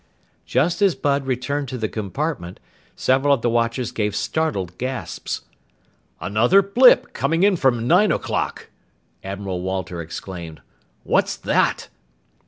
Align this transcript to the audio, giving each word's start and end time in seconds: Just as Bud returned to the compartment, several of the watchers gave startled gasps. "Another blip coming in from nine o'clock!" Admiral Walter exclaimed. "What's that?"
Just 0.47 0.81
as 0.81 0.95
Bud 0.95 1.27
returned 1.27 1.67
to 1.67 1.77
the 1.77 1.87
compartment, 1.87 2.59
several 2.95 3.31
of 3.35 3.43
the 3.43 3.51
watchers 3.51 3.91
gave 3.91 4.15
startled 4.15 4.75
gasps. 4.79 5.41
"Another 6.19 6.63
blip 6.63 7.13
coming 7.13 7.43
in 7.43 7.55
from 7.55 7.87
nine 7.87 8.11
o'clock!" 8.11 8.71
Admiral 9.23 9.61
Walter 9.61 10.01
exclaimed. 10.01 10.63
"What's 11.03 11.35
that?" 11.35 11.89